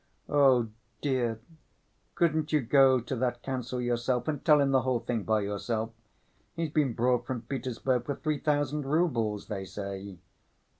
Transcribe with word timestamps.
"Oh, 0.29 0.69
dear! 1.01 1.39
couldn't 2.15 2.51
you 2.51 2.59
go 2.59 2.99
to 2.99 3.15
that 3.17 3.43
counsel 3.43 3.79
yourself 3.79 4.27
and 4.27 4.43
tell 4.43 4.59
him 4.59 4.71
the 4.71 4.81
whole 4.81 5.01
thing 5.01 5.21
by 5.21 5.41
yourself? 5.41 5.91
He's 6.55 6.71
been 6.71 6.93
brought 6.95 7.27
from 7.27 7.43
Petersburg 7.43 8.07
for 8.07 8.15
three 8.15 8.39
thousand 8.39 8.87
roubles, 8.87 9.45
they 9.45 9.63
say." 9.63 10.17